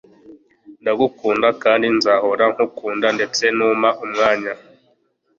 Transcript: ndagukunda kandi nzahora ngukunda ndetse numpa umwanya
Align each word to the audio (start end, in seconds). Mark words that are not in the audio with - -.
ndagukunda 0.81 1.47
kandi 1.63 1.85
nzahora 1.97 2.43
ngukunda 2.51 3.07
ndetse 3.17 3.43
numpa 3.57 3.89
umwanya 4.05 4.53